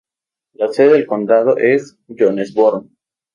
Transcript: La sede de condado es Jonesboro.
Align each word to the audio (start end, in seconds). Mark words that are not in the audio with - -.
La 0.53 0.67
sede 0.73 0.93
de 0.97 1.05
condado 1.05 1.57
es 1.57 1.95
Jonesboro. 2.07 2.87